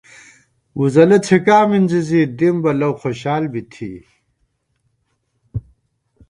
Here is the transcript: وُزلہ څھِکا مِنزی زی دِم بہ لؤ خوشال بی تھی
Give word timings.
وُزلہ 0.77 1.17
څھِکا 1.25 1.59
مِنزی 1.69 2.01
زی 2.07 2.21
دِم 2.37 2.55
بہ 2.63 2.71
لؤ 2.79 2.93
خوشال 3.01 3.43
بی 3.51 3.61
تھی 3.71 3.91